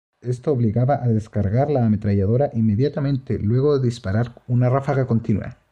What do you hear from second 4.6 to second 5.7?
ráfaga continua.